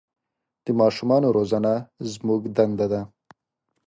د 0.65 0.67
ماشومان 0.79 1.23
روزنه 1.35 1.73
زموږ 2.13 2.41
دنده 2.55 2.87
ده. 2.91 3.01